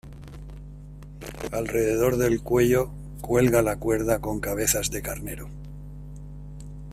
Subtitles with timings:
[1.51, 2.89] Alrededor del cuello
[3.21, 5.47] cuelga la cuerda con cabezas de carnero.